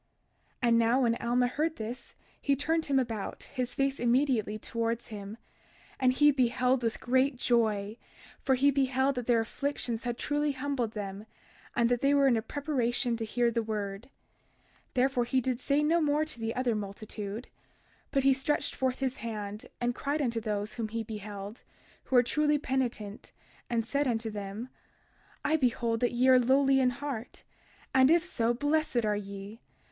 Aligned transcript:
32:6 0.63 0.67
And 0.69 0.77
now 0.79 1.01
when 1.01 1.15
Alma 1.17 1.45
heard 1.45 1.75
this, 1.75 2.15
he 2.41 2.55
turned 2.55 2.87
him 2.87 2.97
about, 2.97 3.43
his 3.43 3.75
face 3.75 3.99
immediately 3.99 4.57
towards 4.57 5.09
him, 5.09 5.37
and 5.99 6.11
he 6.11 6.31
beheld 6.31 6.81
with 6.81 6.99
great 6.99 7.35
joy; 7.35 7.97
for 8.43 8.55
he 8.55 8.71
beheld 8.71 9.13
that 9.13 9.27
their 9.27 9.41
afflictions 9.41 10.01
had 10.01 10.17
truly 10.17 10.53
humbled 10.53 10.93
them 10.93 11.27
and 11.75 11.87
that 11.89 12.01
they 12.01 12.15
were 12.15 12.25
in 12.25 12.35
a 12.35 12.41
preparation 12.41 13.15
to 13.15 13.23
hear 13.25 13.51
the 13.51 13.61
word. 13.61 14.09
32:7 14.73 14.79
Therefore 14.95 15.25
he 15.25 15.39
did 15.39 15.59
say 15.59 15.83
no 15.83 16.01
more 16.01 16.25
to 16.25 16.39
the 16.39 16.55
other 16.55 16.73
multitude; 16.73 17.47
but 18.09 18.23
he 18.23 18.33
stretched 18.33 18.73
forth 18.73 18.97
his 19.01 19.17
hand, 19.17 19.67
and 19.79 19.93
cried 19.93 20.19
unto 20.19 20.41
those 20.41 20.73
whom 20.73 20.87
he 20.87 21.03
beheld, 21.03 21.61
who 22.05 22.15
were 22.15 22.23
truly 22.23 22.57
penitent, 22.57 23.31
and 23.69 23.85
said 23.85 24.07
unto 24.07 24.31
them: 24.31 24.69
32:8 25.45 25.51
I 25.51 25.55
behold 25.57 25.99
that 25.99 26.11
ye 26.13 26.27
are 26.27 26.39
lowly 26.39 26.79
in 26.79 26.89
heart; 26.89 27.43
and 27.93 28.09
if 28.09 28.23
so, 28.25 28.51
blessed 28.51 29.05
are 29.05 29.15
ye. 29.15 29.61